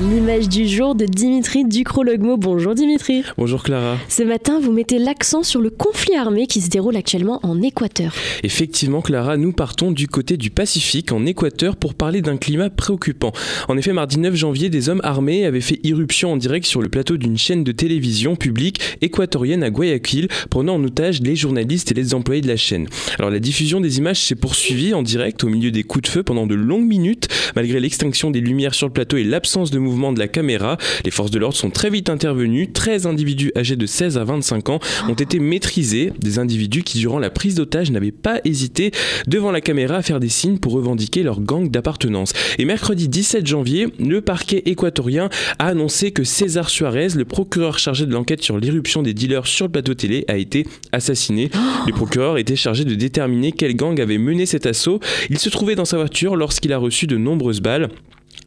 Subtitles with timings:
[0.00, 2.36] L'image du jour de Dimitri Ducrologmo.
[2.36, 3.24] Bonjour Dimitri.
[3.36, 3.98] Bonjour Clara.
[4.08, 8.14] Ce matin, vous mettez l'accent sur le conflit armé qui se déroule actuellement en Équateur.
[8.44, 13.32] Effectivement Clara, nous partons du côté du Pacifique en Équateur pour parler d'un climat préoccupant.
[13.66, 16.88] En effet, mardi 9 janvier, des hommes armés avaient fait irruption en direct sur le
[16.88, 21.94] plateau d'une chaîne de télévision publique équatorienne à Guayaquil, prenant en otage les journalistes et
[21.94, 22.86] les employés de la chaîne.
[23.18, 26.22] Alors la diffusion des images s'est poursuivie en direct au milieu des coups de feu
[26.22, 27.26] pendant de longues minutes,
[27.56, 30.76] malgré l'extinction des lumières sur le plateau et l'absence de mouvement de la caméra.
[31.04, 32.70] Les forces de l'ordre sont très vite intervenues.
[32.72, 36.12] 13 individus âgés de 16 à 25 ans ont été maîtrisés.
[36.18, 38.90] Des individus qui, durant la prise d'otage, n'avaient pas hésité
[39.26, 42.32] devant la caméra à faire des signes pour revendiquer leur gang d'appartenance.
[42.58, 48.06] Et mercredi 17 janvier, le parquet équatorien a annoncé que César Suarez, le procureur chargé
[48.06, 51.50] de l'enquête sur l'irruption des dealers sur le plateau télé, a été assassiné.
[51.86, 55.00] Le procureur était chargé de déterminer quel gang avait mené cet assaut.
[55.30, 57.88] Il se trouvait dans sa voiture lorsqu'il a reçu de nombreuses balles.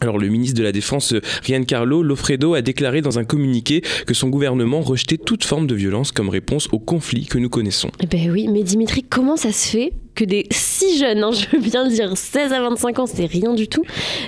[0.00, 1.14] Alors le ministre de la Défense
[1.66, 6.10] Carlo Lofredo a déclaré dans un communiqué que son gouvernement rejetait toute forme de violence
[6.10, 7.90] comme réponse au conflit que nous connaissons.
[8.00, 11.56] Eh ben oui, mais Dimitri, comment ça se fait que des si jeunes, hein, je
[11.56, 13.84] veux bien le dire, 16 à 25 ans, c'est rien du tout,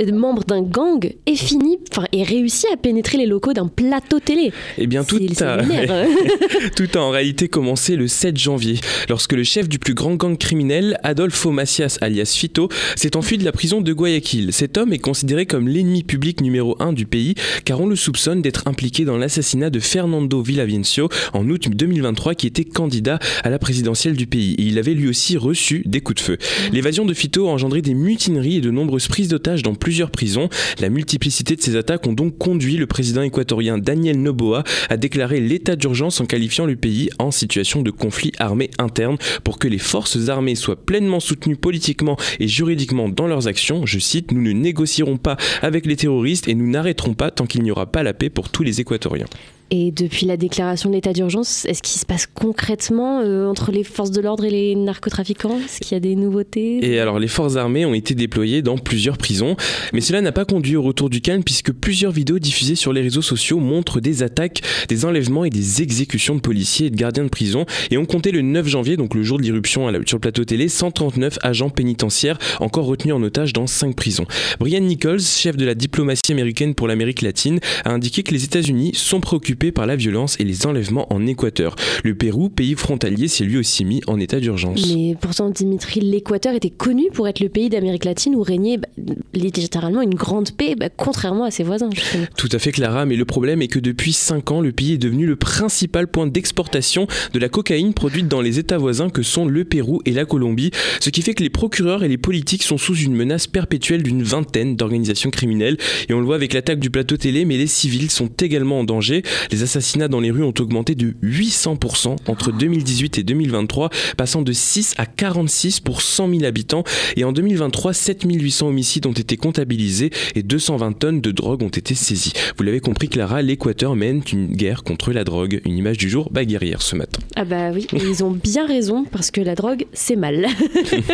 [0.00, 4.18] euh, membres d'un gang ait fini, enfin, ait réussi à pénétrer les locaux d'un plateau
[4.18, 4.50] télé.
[4.78, 5.58] Eh bien, tout a...
[6.76, 10.38] tout a en réalité commencé le 7 janvier, lorsque le chef du plus grand gang
[10.38, 14.54] criminel, Adolfo Macias alias Fito, s'est enfui de la prison de Guayaquil.
[14.54, 17.34] Cet homme est considéré comme l'ennemi public numéro 1 du pays,
[17.66, 22.46] car on le soupçonne d'être impliqué dans l'assassinat de Fernando Villavicencio en août 2023, qui
[22.46, 24.54] était candidat à la présidentielle du pays.
[24.54, 26.38] Et il avait lui aussi reçu des coups de feu.
[26.72, 30.48] L'évasion de Fito a engendré des mutineries et de nombreuses prises d'otages dans plusieurs prisons.
[30.80, 35.40] La multiplicité de ces attaques ont donc conduit le président équatorien Daniel Noboa à déclarer
[35.40, 39.78] l'état d'urgence en qualifiant le pays en situation de conflit armé interne pour que les
[39.78, 43.86] forces armées soient pleinement soutenues politiquement et juridiquement dans leurs actions.
[43.86, 47.62] Je cite, nous ne négocierons pas avec les terroristes et nous n'arrêterons pas tant qu'il
[47.62, 49.26] n'y aura pas la paix pour tous les Équatoriens.
[49.70, 53.82] Et depuis la déclaration de l'état d'urgence, est-ce qu'il se passe concrètement euh, entre les
[53.82, 55.58] forces de l'ordre et les narcotrafiquants?
[55.64, 56.84] Est-ce qu'il y a des nouveautés?
[56.86, 59.56] Et alors, les forces armées ont été déployées dans plusieurs prisons,
[59.92, 63.00] mais cela n'a pas conduit au retour du calme puisque plusieurs vidéos diffusées sur les
[63.00, 67.24] réseaux sociaux montrent des attaques, des enlèvements et des exécutions de policiers et de gardiens
[67.24, 67.64] de prison.
[67.90, 70.68] Et on comptait le 9 janvier, donc le jour de l'irruption sur le plateau télé,
[70.68, 74.26] 139 agents pénitentiaires encore retenus en otage dans 5 prisons.
[74.60, 78.92] Brian Nichols, chef de la diplomatie américaine pour l'Amérique latine, a indiqué que les États-Unis
[78.94, 81.76] sont préoccupés par la violence et les enlèvements en Équateur.
[82.02, 84.94] Le Pérou, pays frontalier, s'est lui aussi mis en état d'urgence.
[84.94, 88.88] Mais pourtant, Dimitri, l'Équateur était connu pour être le pays d'Amérique latine où régnait bah,
[89.34, 91.90] littéralement une grande paix, bah, contrairement à ses voisins.
[92.36, 94.98] Tout à fait, Clara, mais le problème est que depuis 5 ans, le pays est
[94.98, 99.46] devenu le principal point d'exportation de la cocaïne produite dans les États voisins que sont
[99.46, 100.70] le Pérou et la Colombie,
[101.00, 104.22] ce qui fait que les procureurs et les politiques sont sous une menace perpétuelle d'une
[104.22, 105.76] vingtaine d'organisations criminelles.
[106.08, 108.84] Et on le voit avec l'attaque du plateau télé, mais les civils sont également en
[108.84, 109.22] danger.
[109.50, 114.52] Les assassinats dans les rues ont augmenté de 800% entre 2018 et 2023, passant de
[114.52, 116.84] 6 à 46 pour 100 000 habitants.
[117.16, 121.94] Et en 2023, 7800 homicides ont été comptabilisés et 220 tonnes de drogue ont été
[121.94, 122.32] saisies.
[122.56, 125.60] Vous l'avez compris, Clara, l'Équateur mène une guerre contre la drogue.
[125.64, 127.20] Une image du jour baguerrière ce matin.
[127.36, 130.46] Ah bah oui, ils ont bien raison parce que la drogue, c'est mal.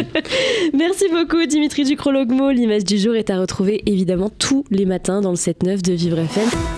[0.74, 2.50] Merci beaucoup Dimitri Ducrologmo.
[2.50, 6.18] L'image du jour est à retrouver évidemment tous les matins dans le 7-9 de Vivre
[6.18, 6.48] FM.